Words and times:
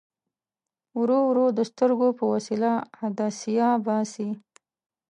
ورو 0.99 1.19
ورو 1.29 1.45
د 1.57 1.59
سترګو 1.71 2.07
په 2.17 2.23
وسیله 2.33 2.71
عدسیه 3.03 3.69
باسي. 3.85 4.29